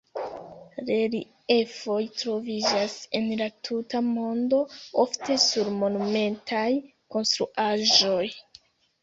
Reliefoj 0.85 1.97
troviĝas 2.21 2.95
en 3.19 3.27
la 3.41 3.49
tuta 3.69 4.01
mondo, 4.07 4.63
ofte 5.05 5.37
sur 5.45 5.71
monumentaj 5.83 6.65
konstruaĵoj. 7.19 8.27